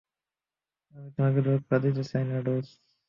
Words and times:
আমি 0.93 1.09
তোমাকে 1.15 1.39
ধোঁকা 1.47 1.75
দিতে 1.83 2.03
চাইনা, 2.09 2.35
রাজ। 2.39 2.67